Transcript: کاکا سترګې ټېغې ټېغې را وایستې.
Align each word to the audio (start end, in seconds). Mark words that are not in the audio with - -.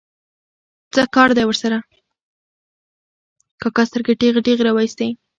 کاکا 3.61 3.83
سترګې 3.89 4.13
ټېغې 4.19 4.41
ټېغې 4.45 4.63
را 4.65 4.71
وایستې. 4.75 5.07